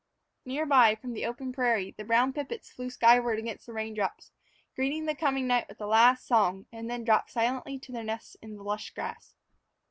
[0.45, 4.31] Near by, from the open prairie, the brown pippets flew skyward against the rain drops,
[4.75, 8.33] greeting the coming night with a last song, and then dropped silently to their nests
[8.41, 9.35] in the lush grass.